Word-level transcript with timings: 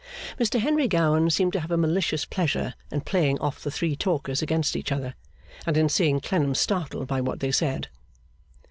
Mr 0.39 0.59
Henry 0.59 0.87
Gowan 0.87 1.29
seemed 1.29 1.53
to 1.53 1.59
have 1.59 1.69
a 1.69 1.77
malicious 1.77 2.25
pleasure 2.25 2.73
in 2.91 3.01
playing 3.01 3.37
off 3.39 3.61
the 3.61 3.69
three 3.69 3.95
talkers 3.95 4.41
against 4.41 4.75
each 4.75 4.91
other, 4.91 5.13
and 5.67 5.77
in 5.77 5.89
seeing 5.89 6.19
Clennam 6.19 6.55
startled 6.55 7.05
by 7.07 7.21
what 7.21 7.39
they 7.39 7.51
said. 7.51 7.87